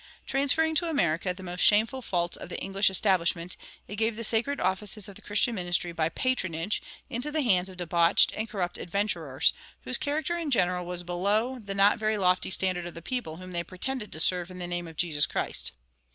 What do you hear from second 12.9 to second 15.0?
the people whom they pretended to serve in the name of